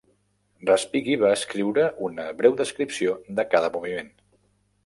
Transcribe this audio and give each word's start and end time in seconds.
Respighi 0.69 1.17
va 1.25 1.33
escriure 1.41 1.85
una 2.09 2.27
breu 2.41 2.57
descripció 2.63 3.15
de 3.41 3.47
cada 3.55 3.73
moviment. 3.77 4.15